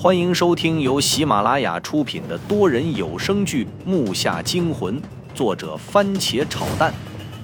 [0.00, 5.02] 欢迎收听由喜马拉雅出品的多人有声剧《木下惊魂》，
[5.34, 6.94] 作者番茄炒蛋，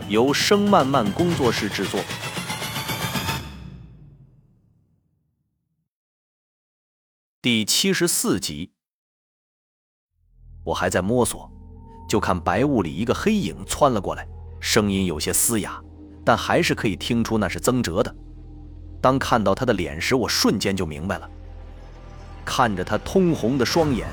[0.09, 2.01] 由声漫漫工作室制作。
[7.43, 8.71] 第七十四集，
[10.63, 11.51] 我还在摸索，
[12.09, 14.29] 就看白雾里一个黑影窜了过来，
[14.61, 15.83] 声音有些嘶哑，
[16.25, 18.15] 但还是可以听出那是曾哲的。
[19.01, 21.29] 当看到他的脸时，我瞬间就明白了。
[22.45, 24.07] 看着他通红的双眼，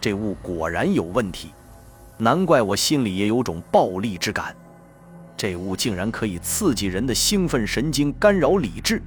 [0.00, 1.52] 这雾果然有问题，
[2.16, 4.54] 难怪我心里也有种暴戾之感。
[5.36, 9.02] 这雾竟然可以刺激人的兴奋神经，干扰理智。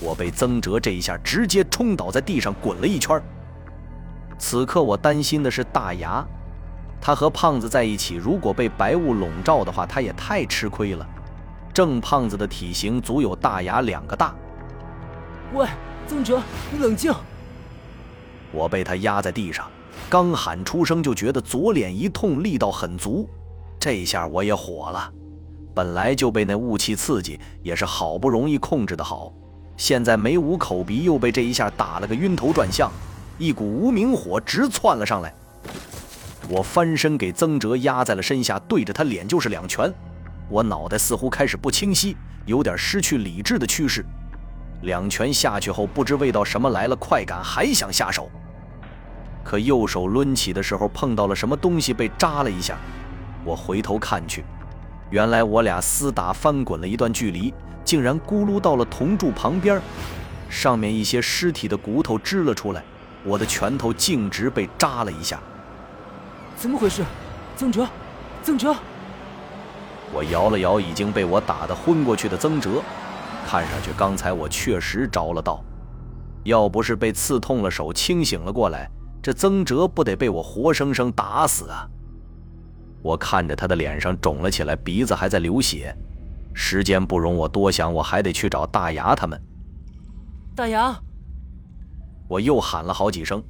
[0.00, 3.22] 我被曾哲这一下直接冲倒在地上，滚了一圈。
[4.38, 6.26] 此刻我担心的是大牙，
[7.00, 11.06] 他和胖子在一起，如果被白雾笼罩的话，他也太吃亏了。
[11.72, 14.34] 郑胖子的体型足有大牙两个大。
[15.54, 15.66] 喂，
[16.08, 17.14] 曾哲，你冷静。
[18.52, 19.68] 我被他压在地上，
[20.08, 23.28] 刚喊出声，就觉得左脸一痛，力道很足。
[23.78, 25.12] 这下我也火了，
[25.74, 29.32] 本来就被那雾气刺激，也是好不容易控制的好，
[29.76, 32.90] 现在没捂口鼻，又被这一下打了个晕头转向，
[33.38, 35.32] 一股无名火直窜了上来。
[36.48, 39.92] 我翻身给曾哲压在了身下，对着他脸就是两拳。
[40.48, 44.04] 我脑袋似乎开始不清晰，有点失去理智的趋势。
[44.82, 48.30] 两拳下去后，不知味道什么来了快感，还想下手。
[49.46, 52.76] 可右手抡起的时候，碰到了什么东西，被扎了一下。
[53.44, 54.44] 我回头看去，
[55.08, 59.80] 原来我俩厮打翻滚了一段距离，竟然咕噜到了铜柱旁边，
[60.50, 62.82] 上面一些尸体的骨头支了出来。
[63.24, 65.40] 我的拳头径直被扎了一下。
[66.56, 67.04] 怎么回事？
[67.56, 67.86] 曾哲，
[68.42, 68.74] 曾哲！
[70.12, 72.82] 我摇了摇已经被我打得昏过去的曾哲。
[73.46, 75.62] 看上去刚才我确实着了道，
[76.42, 78.90] 要不是被刺痛了手，清醒了过来，
[79.26, 81.90] 这曾哲不得被我活生生打死啊！
[83.02, 85.92] 我看着他的脸上肿了起来，鼻子还在流血。
[86.54, 89.36] 时间不容我多想，我还得去找大牙他们。
[90.54, 90.96] 大牙！
[92.28, 93.42] 我又喊了好几声，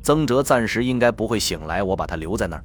[0.00, 2.64] 曾哲暂时应该不会醒来，我把他留在那儿。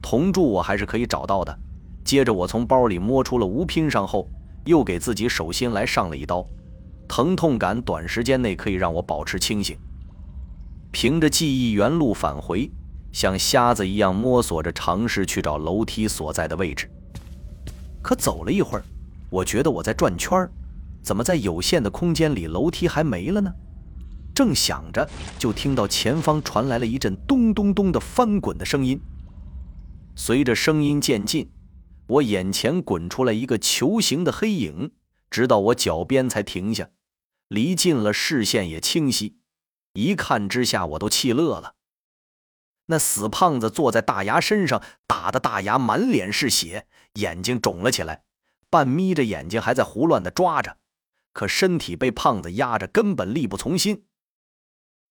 [0.00, 1.54] 铜柱我还是可以找到的。
[2.02, 4.26] 接着我从包里摸出了无拼上后。
[4.64, 6.46] 又给自己手心来上了一刀，
[7.06, 9.76] 疼痛感短时间内可以让我保持清醒。
[10.90, 12.70] 凭着记忆原路返回，
[13.12, 16.90] 像瞎子一样摸索着尝试去找楼梯所在的位置。
[18.02, 18.84] 可走了一会儿，
[19.30, 20.50] 我觉得我在转圈儿，
[21.02, 23.52] 怎么在有限的空间里楼梯还没了呢？
[24.34, 25.08] 正想着，
[25.38, 29.00] 就听到前方传来了一阵咚咚咚的翻滚的声音。
[30.14, 31.50] 随着声音渐近。
[32.10, 34.90] 我眼前滚出来一个球形的黑影，
[35.30, 36.88] 直到我脚边才停下，
[37.46, 39.36] 离近了视线也清晰，
[39.94, 41.74] 一看之下我都气乐了。
[42.86, 48.24] 那死胖子坐在大牙身上，打的大牙满脸是血，眼睛肿了起来，
[48.68, 50.76] 半眯着眼睛还在胡乱的抓着，
[51.32, 54.04] 可身体被胖子压着，根本力不从心。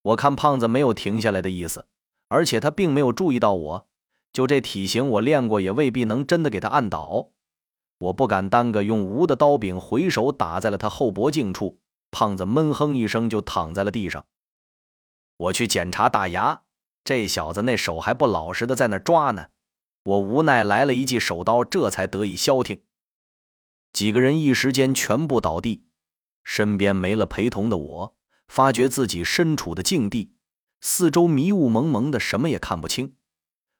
[0.01, 1.87] 我看胖子没有停下来的意思，
[2.27, 3.87] 而且他并没有注意到我。
[4.31, 7.31] 就这体型，我练过也未必能真的给他按倒。
[7.97, 11.79] 我不敢耽搁，用无的刀柄回手打在了他后脖颈处。
[12.11, 14.25] 胖子闷哼一声，就躺在了地上。
[15.39, 16.63] 我去检查大牙，
[17.05, 19.47] 这小子那手还不老实的在那抓呢。
[20.03, 22.83] 我无奈来了一记手刀，这才得以消停。
[23.93, 25.85] 几个人一时间全部倒地，
[26.43, 28.15] 身边没了陪同的我，
[28.47, 30.33] 发觉自己身处的境地，
[30.81, 33.15] 四周迷雾蒙蒙的，什么也看不清。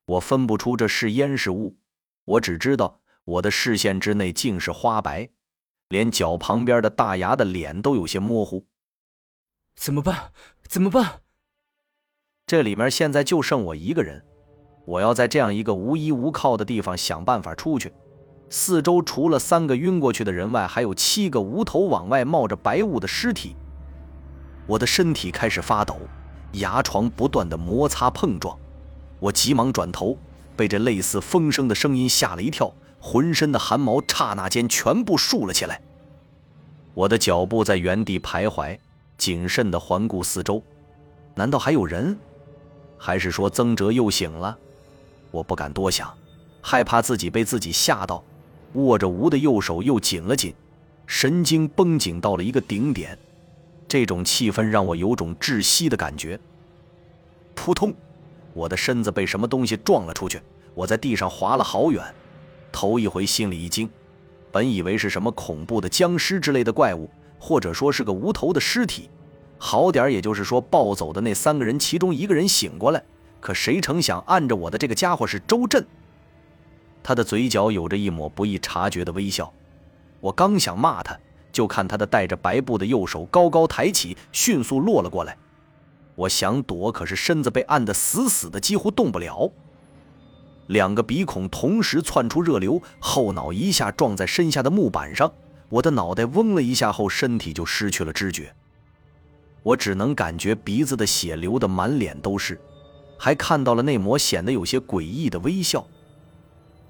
[0.06, 1.78] 我分不出这是烟是雾，
[2.26, 5.30] 我只知道我的视线之内尽是花白，
[5.90, 8.68] 连脚旁边的大牙的脸都有些模糊。
[9.76, 10.32] 怎么办？
[10.64, 11.22] 怎么办？
[12.50, 14.24] 这里面现在就剩我一个人，
[14.86, 17.94] 我要在这样一个无依无靠的地方想办法出去。
[18.50, 23.56] 四周除了三个晕过去的人外，还有七个无头往外冒着白雾的尸体。
[24.66, 25.96] 我的身体开始发抖，
[26.54, 28.58] 牙床不断的摩擦碰撞。
[29.20, 30.18] 我急忙转头，
[30.56, 35.80] 被这类似风声的声音吓了一跳，浑身的汗毛刹那间全部竖了起来。
[36.96, 38.80] 我的脚步在原地徘徊，
[39.20, 40.64] 谨慎地环顾四周，
[41.36, 42.18] 难道还有人？
[43.00, 44.56] 还是说曾哲又醒了？
[45.32, 46.14] 我不敢多想，
[46.62, 48.24] 害怕自己被自己吓到，
[48.74, 50.54] 握着吴的右手又紧了紧，
[51.08, 53.18] 神经绷紧到了一个顶点。
[53.88, 56.40] 这种气氛让我有种窒息的感觉。
[57.56, 57.94] 扑通。
[58.54, 60.42] 我的身子被什么东西撞了出去，
[60.74, 62.04] 我在地上滑了好远，
[62.72, 63.88] 头一回心里一惊，
[64.52, 69.08] 本以为是什么恐怖的僵尸之类的怪物，或者说是个无头的尸体，
[69.60, 73.04] 好点也就是说抱走的那三个人其中一个人醒过来，
[73.40, 75.86] 可谁成想按着我的这个家伙是周震。
[77.04, 79.54] 他的嘴角有着一抹不易察觉的微笑，
[80.22, 81.18] 我刚想骂他，
[81.52, 85.38] 就看他的带着白布的右手高高抬起，迅速落了过来。
[86.16, 89.52] 我想躲，可是身子被按得死死的，几乎动不了。
[90.68, 95.34] 两个鼻孔同时窜出热流，后脑一下撞在身下的木板上，
[95.70, 98.54] 我的脑袋嗡了一下后，身体就失去了知觉。
[99.64, 102.60] 我只能感觉鼻子的血流得满脸都是，
[103.18, 105.86] 还看到了那抹显得有些诡异的微笑。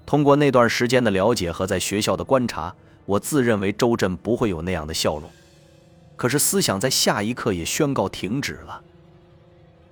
[0.06, 2.74] 通过那段时间的了解和在学校的观察，
[3.06, 5.30] 我自认为周震不会有那样的笑容。
[6.16, 8.82] 可是思想在下一刻也宣告停止了。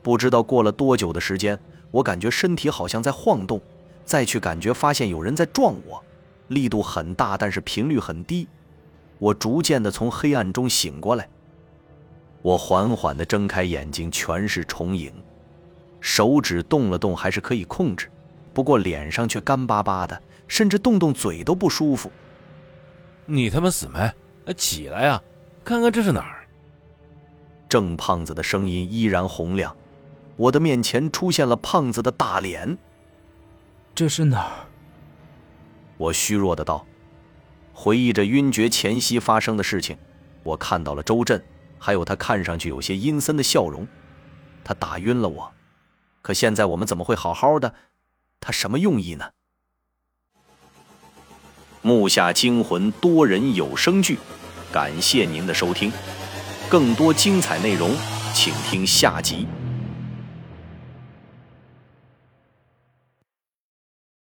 [0.03, 1.59] 不知道过了多久的时间，
[1.91, 3.61] 我感觉身体好像在晃动，
[4.05, 6.03] 再去感觉发现有人在撞我，
[6.49, 8.47] 力度很大，但是频率很低。
[9.19, 11.29] 我逐渐的从黑暗中醒过来，
[12.43, 15.13] 我缓缓地睁开眼睛，全是重影，
[16.01, 18.11] 手指动了动还是可以控制。
[18.55, 22.11] 不过脸上却干巴巴的，甚至动动嘴都不舒服。
[23.27, 24.13] 你他妈死没？
[24.55, 25.23] 起来呀，
[25.65, 26.47] 看看这是哪儿？
[27.69, 29.77] 郑胖子的声音依然洪亮。
[30.37, 32.79] 我的面前出现了胖子的大脸。
[33.95, 34.67] 这是哪儿？
[35.99, 36.87] 我虚弱的道。
[37.75, 39.99] 回忆着晕厥前夕发生的事情，
[40.43, 41.45] 我看到了周震，
[41.79, 43.87] 还有他看上去有些阴森的笑容。
[44.65, 45.53] 他打晕了我，
[46.21, 47.75] 可现在我们怎么会好好的？
[48.41, 49.31] 他什么用意呢？
[51.81, 54.19] 木下惊魂多人有声剧，
[54.73, 55.93] 感谢您的收听，
[56.69, 57.97] 更多精彩内容，
[58.35, 59.47] 请听下集。